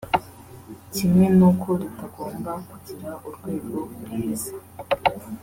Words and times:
Kimwe 0.95 1.25
n’uko 1.37 1.69
ritagomba 1.81 2.51
kugira 2.69 3.09
urwego 3.27 3.77
riheza 4.05 4.51